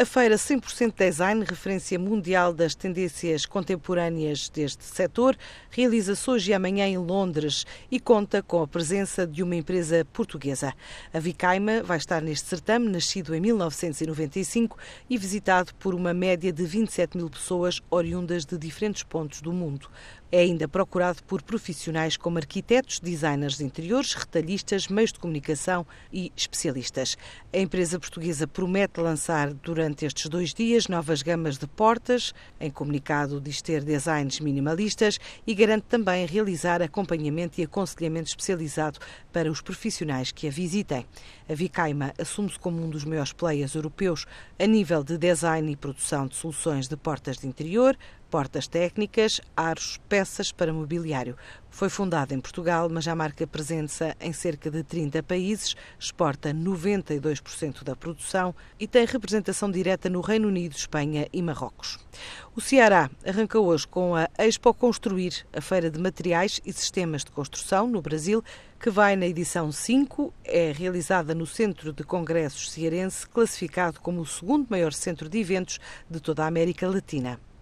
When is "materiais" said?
66.00-66.60